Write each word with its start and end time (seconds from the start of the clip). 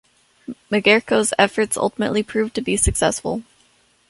Magerko's 0.71 1.31
efforts 1.37 1.77
ultimately 1.77 2.23
proved 2.23 2.55
to 2.55 2.61
be 2.61 2.75
successful. 2.75 3.43